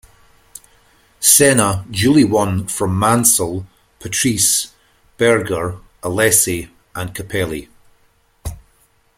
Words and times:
Senna 1.19 1.85
duly 1.91 2.23
won 2.23 2.65
from 2.65 2.97
Mansell, 2.97 3.67
Patrese, 3.99 4.71
Berger, 5.19 5.77
Alesi, 6.01 6.71
and 6.95 7.13
Capelli. 7.13 7.67